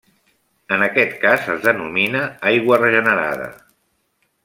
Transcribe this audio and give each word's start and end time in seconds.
En 0.77 0.85
aquest 0.85 1.13
cas 1.25 1.45
es 1.55 1.61
denomina 1.67 2.25
aigua 2.53 2.81
regenerada. 2.83 3.51